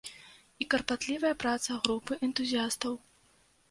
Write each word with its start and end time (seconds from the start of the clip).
І 0.65 0.67
карпатлівая 0.75 1.33
праца 1.45 1.79
групы 1.87 2.21
энтузіястаў. 2.33 3.03